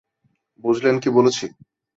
বুঝলেন 0.63 0.95
কী 0.99 1.09
বলছি? 1.09 1.45